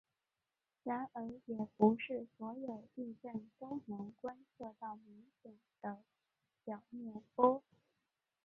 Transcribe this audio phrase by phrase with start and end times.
[0.81, 6.01] 然而也不是所有地震都能观测到明显的
[6.63, 7.61] 表面波。